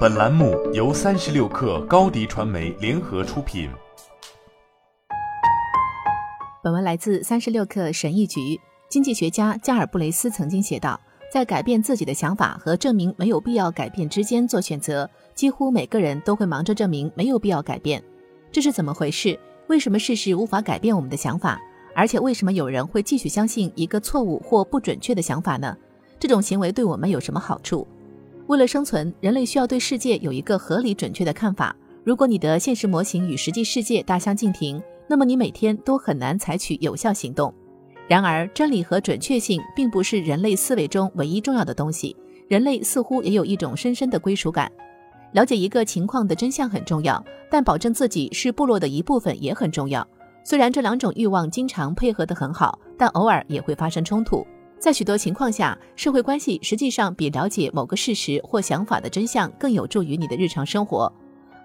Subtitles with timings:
[0.00, 3.70] 本栏目由三十六氪高低传媒联合出品。
[6.62, 8.60] 本文来自三十六氪神译局。
[8.90, 11.00] 经济学家加尔布雷斯曾经写道，
[11.32, 18.02] 在改变自己的想法和证明没有必要改变之间做选择，几乎每个人都会忙着证明没有必要改变。
[18.52, 19.38] 这是怎么回事？
[19.68, 21.58] 为什么事实无法改变我们的想法？
[21.94, 25.74] 而且为什么有人会继续相信一个错误或不准确的想法呢？
[26.18, 27.86] 这种行为对我们有什么好处？
[28.50, 31.72] 为了生存，人类需要对世界有一个合理准确的看法。
[32.02, 37.54] 如果你的现实模型与实际世界大相径庭，那么你每天都很难采取有效行动。
[38.08, 42.16] 然而，真理和准确性并不是人类思维中唯一重要的东西。
[42.48, 44.68] 人类似乎也有一种深深的归属感。
[45.30, 50.04] 了解一个情况的真相很重要，但保证自己是部落的一部分也很重要。
[50.42, 54.44] 虽然这两种欲望经常配合得很好，但偶尔也会发生冲突。
[54.80, 61.12] 在许多情况下，社会关系实际上比了解某个事实或想法的真相更有助于你的日常生活。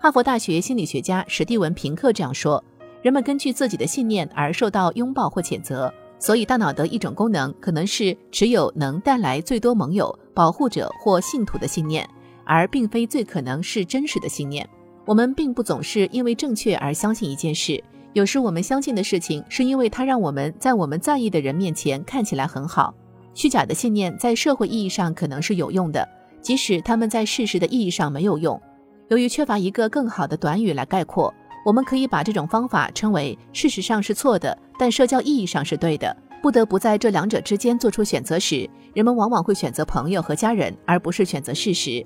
[0.01, 2.61] 哈佛大学心理学家史蒂文·平克这样说
[3.01, 12.07] ：“人们根据自己的信念而受到拥抱或谴责。”所以，大脑的一种功能可能是持有能带来最多盟友、保护者或信徒的信念，
[12.43, 14.67] 而并非最可能是真实的信念。
[15.05, 22.93] 我们并不总是因为正确而相信一件事，有时我们相信的事情是因为它让我们在我们在意的人面前看起来很好。
[23.35, 26.07] 虚假的信念在社会意义上可能是有用的，
[26.41, 28.59] 即使他们在事实的意义上没有用。
[29.09, 31.31] 由于缺乏一个更好的短语来概括。
[31.65, 36.15] 我们可以把这种方法称为事实上是错的，但社交意义上是对的。
[36.39, 42.05] 不得不在这两者之间做出选择时，人们往往会选择朋友和家人，而不是选择事实。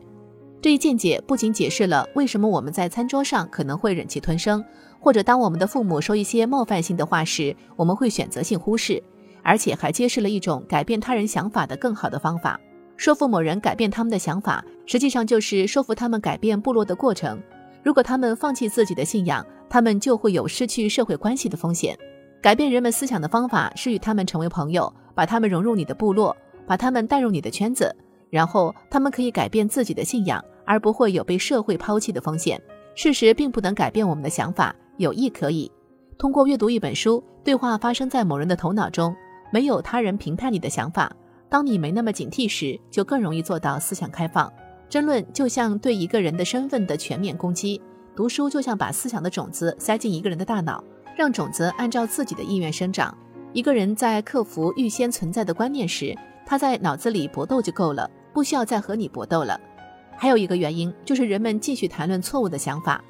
[0.61, 4.64] 这一见解不仅解释了为什么我们在餐桌上可能会忍气吞声，
[4.97, 9.03] 或者当我们的父母说一些冒犯性的话时，我们会选择性忽视，
[9.44, 12.59] 而且还揭示了一种改变他人想法的更好的方法。
[12.98, 17.42] 说服某人改变他们的想法，实际上就是说服他们改变部落的过程。
[17.82, 21.98] 如果他们放弃自己的信仰，他们就会有失去社会关系的风险。
[22.42, 26.36] 改变人们思想的方法是与他们成为朋友，把他们融入你的部落，
[26.67, 27.95] 把他们带入你的圈子，
[28.30, 32.61] 然后他们可以改变自己的信仰，而不会有被社会抛弃的风险。
[32.95, 35.72] 事实并不能改变我们的想法，有意可以。
[36.17, 39.16] 通过阅读一本书，对话发生在某人的头脑中，
[39.52, 41.11] 没有他人评判你的想法。
[41.49, 44.52] 当你没那么警惕时，就更容易做到思想开放。
[44.87, 47.82] 争论就像对一个人的身份的全面攻击，
[48.15, 50.83] 读书就像把思想的种子塞进一个人的大脑，
[51.15, 53.15] 让种子按照自己的意愿生长。
[53.54, 59.60] 一个人在克服预先存在的观念时，他在脑子里搏斗就够了，不需要再和你搏斗了。
[60.16, 63.04] 还有一个原因就是人们继续谈论错误的想法，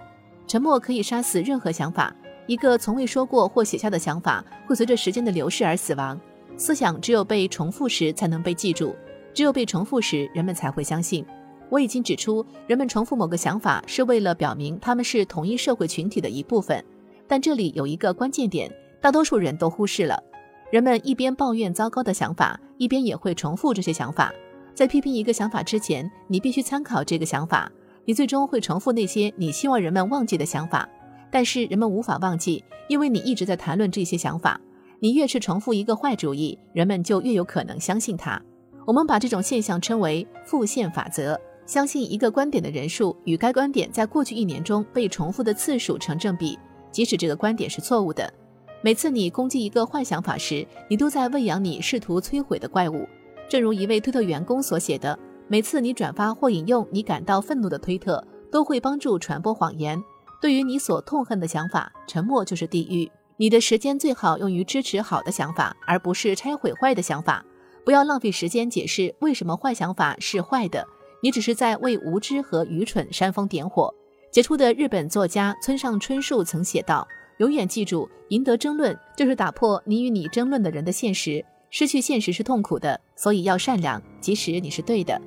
[0.47, 2.15] 沉默可以杀死任何想法。
[2.45, 6.19] 一个从未说过或写下的想法会随着时间的流逝而死亡。
[6.59, 8.93] 思想只有被重复时才能被记住，
[9.33, 11.25] 只有被重复时，人们才会相信。
[11.69, 16.83] 我已经指出，人们重复某个想法是为了表明他们是同一社会群体的一部分，
[17.29, 20.21] 但这里有一个关键点，大多数人都忽视了。
[20.69, 24.33] 人们一边抱怨糟糕的想法，一边也会重复这些想法。
[24.73, 27.71] 在批评一个想法之前，你必须参考这个想法。
[28.03, 30.89] 你最终会重复那些你希望人们忘记的想法，
[31.31, 34.59] 但是人们无法忘记，因为你一直在谈论这些想法。
[34.99, 38.41] 你越是重复一个坏主意，人们就越有可能相信它。
[38.85, 41.39] 我们把这种现象称为复现法则。
[41.65, 46.57] 相信一个观点的人数与该观点在过去一年中被重复的次数成正比，
[46.91, 48.33] 即使这个观点是错误的。
[48.81, 53.07] 每次你攻击一个坏想法时，你都在喂养你试图摧毁的怪物。
[53.47, 55.17] 正如一位推特员工所写的
[55.47, 60.01] ：“每次你转发或引用你感到愤怒的推特，都会帮助传播谎言。
[60.41, 63.11] 对于你所痛恨的想法，沉默就是地狱。
[63.39, 67.43] 你的时间最好用于支持好的想法，而不是拆毁坏的想法。
[67.85, 70.85] 不要浪费时间解释为什么坏想法是坏的。”
[71.23, 73.93] 你只是在为无知和愚蠢煽风点火。
[74.31, 77.07] 杰出的日本作家村上春树曾写道
[77.39, 81.43] ：“永远记住，赢得争论就是打破你与你争论的人的现实。
[81.69, 85.21] 失去现实是痛苦的，所以要善良，即使你是对的。”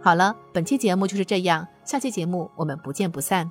[0.00, 3.50] 好了，本期节目就是这样，下期节目我们不见不散。